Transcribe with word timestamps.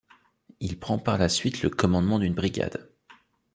Il 0.61 0.79
prend 0.79 0.97
par 0.97 1.19
la 1.19 1.29
suite 1.29 1.61
le 1.61 1.69
commandement 1.69 2.17
d'une 2.17 2.33
brigade. 2.33 2.89